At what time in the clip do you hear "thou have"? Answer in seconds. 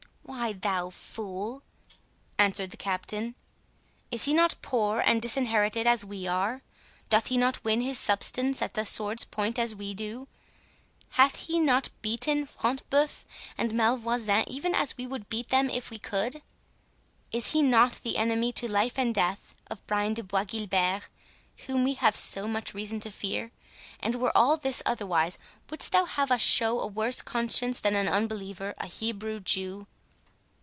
25.91-26.31